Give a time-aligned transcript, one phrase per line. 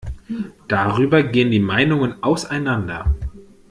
[0.67, 3.13] Darüber gehen die Meinungen auseinander.